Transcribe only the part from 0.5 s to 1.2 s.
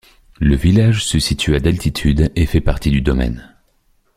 village se